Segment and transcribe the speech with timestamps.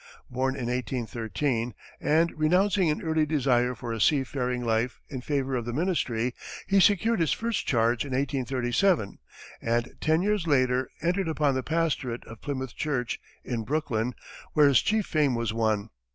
[0.31, 5.55] Born in 1813, and renouncing an early desire for a sea faring life in favor
[5.55, 6.33] of the ministry,
[6.65, 9.19] he secured his first charge in 1837,
[9.61, 14.15] and ten years later entered upon the pastorate of Plymouth church, in Brooklyn,
[14.53, 15.91] where his chief fame was won.